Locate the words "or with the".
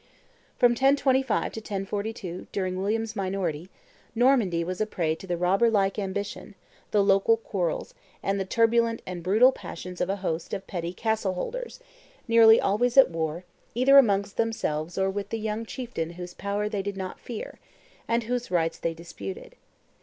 14.97-15.37